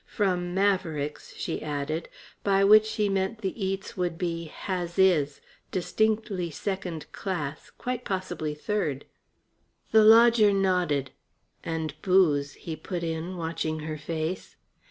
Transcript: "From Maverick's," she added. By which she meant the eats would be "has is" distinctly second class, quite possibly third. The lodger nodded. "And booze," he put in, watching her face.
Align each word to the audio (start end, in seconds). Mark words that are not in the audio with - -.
"From 0.07 0.55
Maverick's," 0.55 1.35
she 1.35 1.61
added. 1.61 2.09
By 2.43 2.63
which 2.63 2.85
she 2.87 3.07
meant 3.07 3.41
the 3.41 3.53
eats 3.63 3.95
would 3.95 4.17
be 4.17 4.45
"has 4.45 4.97
is" 4.97 5.41
distinctly 5.69 6.49
second 6.49 7.05
class, 7.11 7.69
quite 7.77 8.03
possibly 8.03 8.55
third. 8.55 9.05
The 9.91 10.03
lodger 10.03 10.51
nodded. 10.53 11.11
"And 11.63 11.93
booze," 12.01 12.53
he 12.53 12.75
put 12.75 13.03
in, 13.03 13.37
watching 13.37 13.81
her 13.81 13.99
face. 13.99 14.55